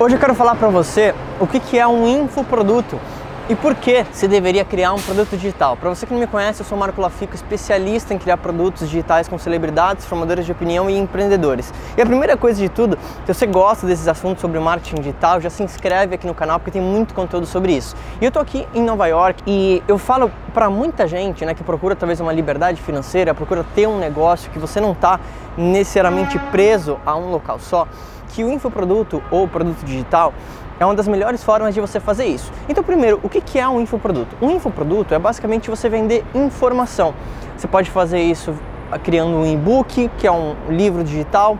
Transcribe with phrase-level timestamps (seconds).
[0.00, 3.00] Hoje eu quero falar para você o que, é um infoproduto
[3.48, 5.76] e por que se deveria criar um produto digital.
[5.76, 9.26] Para você que não me conhece, eu sou Marco Lafico, especialista em criar produtos digitais
[9.26, 11.74] com celebridades, formadores de opinião e empreendedores.
[11.96, 15.50] E a primeira coisa de tudo, se você gosta desses assuntos sobre marketing digital, já
[15.50, 17.96] se inscreve aqui no canal porque tem muito conteúdo sobre isso.
[18.20, 21.64] E eu tô aqui em Nova York e eu falo para muita gente, né, que
[21.64, 25.18] procura talvez uma liberdade financeira, procura ter um negócio que você não está
[25.56, 27.88] necessariamente preso a um local só
[28.28, 30.32] que o infoproduto ou produto digital
[30.80, 32.52] é uma das melhores formas de você fazer isso.
[32.68, 34.36] Então, primeiro, o que é um infoproduto?
[34.40, 37.14] Um infoproduto é basicamente você vender informação.
[37.56, 38.54] Você pode fazer isso
[39.02, 41.58] criando um e-book, que é um livro digital.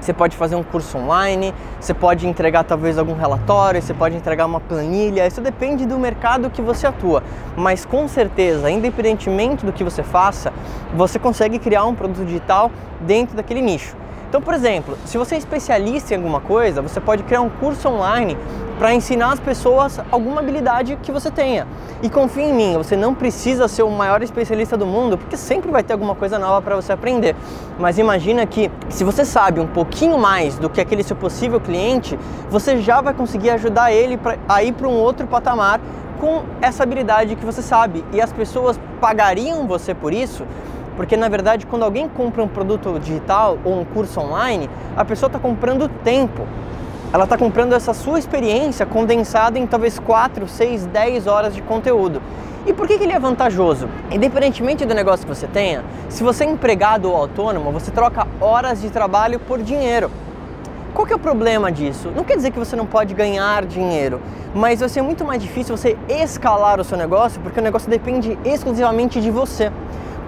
[0.00, 4.44] Você pode fazer um curso online, você pode entregar talvez algum relatório, você pode entregar
[4.44, 7.22] uma planilha, isso depende do mercado que você atua.
[7.56, 10.52] Mas com certeza, independentemente do que você faça,
[10.94, 13.96] você consegue criar um produto digital dentro daquele nicho.
[14.34, 17.88] Então, por exemplo, se você é especialista em alguma coisa, você pode criar um curso
[17.88, 18.36] online
[18.80, 21.68] para ensinar as pessoas alguma habilidade que você tenha.
[22.02, 25.70] E confie em mim, você não precisa ser o maior especialista do mundo, porque sempre
[25.70, 27.36] vai ter alguma coisa nova para você aprender.
[27.78, 32.18] Mas imagina que se você sabe um pouquinho mais do que aquele seu possível cliente,
[32.50, 35.80] você já vai conseguir ajudar ele pra, a ir para um outro patamar
[36.20, 38.04] com essa habilidade que você sabe.
[38.12, 40.44] E as pessoas pagariam você por isso
[40.96, 45.28] porque na verdade, quando alguém compra um produto digital ou um curso online, a pessoa
[45.28, 46.46] está comprando tempo.
[47.12, 52.20] Ela está comprando essa sua experiência condensada em talvez 4, 6, 10 horas de conteúdo.
[52.66, 53.88] E por que, que ele é vantajoso?
[54.10, 58.80] Independentemente do negócio que você tenha, se você é empregado ou autônomo, você troca horas
[58.80, 60.10] de trabalho por dinheiro.
[60.94, 62.10] Qual que é o problema disso?
[62.14, 64.20] Não quer dizer que você não pode ganhar dinheiro,
[64.54, 68.38] mas vai ser muito mais difícil você escalar o seu negócio porque o negócio depende
[68.44, 69.70] exclusivamente de você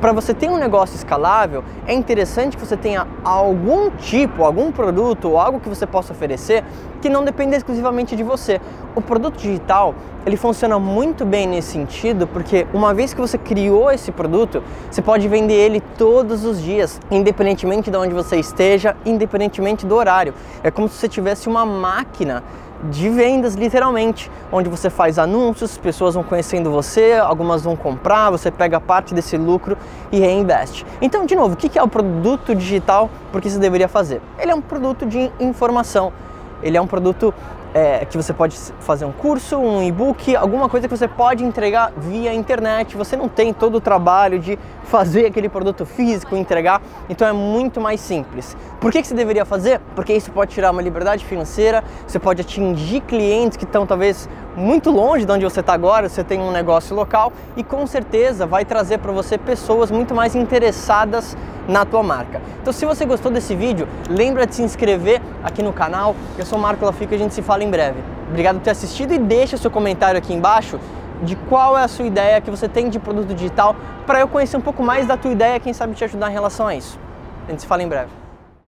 [0.00, 5.30] para você ter um negócio escalável, é interessante que você tenha algum tipo, algum produto
[5.30, 6.62] ou algo que você possa oferecer
[7.00, 8.60] que não dependa exclusivamente de você.
[8.94, 13.90] O produto digital, ele funciona muito bem nesse sentido, porque uma vez que você criou
[13.90, 19.86] esse produto, você pode vender ele todos os dias, independentemente de onde você esteja, independentemente
[19.86, 20.34] do horário.
[20.62, 22.42] É como se você tivesse uma máquina
[22.84, 28.50] de vendas, literalmente, onde você faz anúncios, pessoas vão conhecendo você, algumas vão comprar, você
[28.50, 29.76] pega parte desse lucro
[30.12, 30.86] e reinveste.
[31.00, 33.10] Então, de novo, o que é o produto digital?
[33.32, 34.20] Por que você deveria fazer?
[34.38, 36.12] Ele é um produto de informação,
[36.62, 37.32] ele é um produto
[37.76, 41.92] é, que você pode fazer um curso, um e-book, alguma coisa que você pode entregar
[41.94, 42.96] via internet.
[42.96, 47.78] Você não tem todo o trabalho de fazer aquele produto físico, entregar, então é muito
[47.78, 48.56] mais simples.
[48.80, 49.78] Por que, que você deveria fazer?
[49.94, 54.26] Porque isso pode tirar uma liberdade financeira, você pode atingir clientes que estão talvez
[54.56, 58.46] muito longe de onde você está agora, você tem um negócio local e com certeza
[58.46, 61.36] vai trazer para você pessoas muito mais interessadas
[61.68, 62.40] na tua marca.
[62.60, 66.14] Então se você gostou desse vídeo, lembra de se inscrever aqui no canal.
[66.38, 68.00] Eu sou Marco Lafico e a gente se fala em breve.
[68.28, 70.78] Obrigado por ter assistido e deixa seu comentário aqui embaixo
[71.22, 73.74] de qual é a sua ideia que você tem de produto digital
[74.06, 76.66] para eu conhecer um pouco mais da tua ideia, quem sabe te ajudar em relação
[76.66, 76.98] a isso.
[77.46, 78.25] A gente se fala em breve.